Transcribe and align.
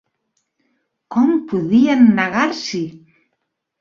Com 1.15 1.29
podien 1.51 2.03
negar-s'hi? 2.21 2.85